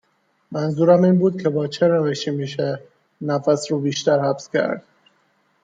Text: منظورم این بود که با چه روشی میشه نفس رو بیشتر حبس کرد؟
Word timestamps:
منظورم 0.51 1.03
این 1.03 1.19
بود 1.19 1.41
که 1.41 1.49
با 1.49 1.67
چه 1.67 1.87
روشی 1.87 2.31
میشه 2.31 2.79
نفس 3.21 3.71
رو 3.71 3.79
بیشتر 3.79 4.19
حبس 4.19 4.49
کرد؟ 4.49 4.83